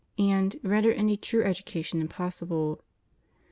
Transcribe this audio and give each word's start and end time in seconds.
235 0.17 0.31
and 0.63 0.67
render 0.71 0.91
any 0.91 1.15
true 1.15 1.43
education 1.43 2.01
impossible. 2.01 2.81